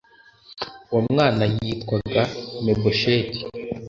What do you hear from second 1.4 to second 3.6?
yitwaga Mebosheti